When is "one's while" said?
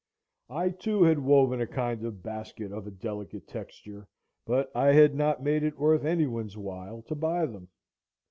6.25-7.03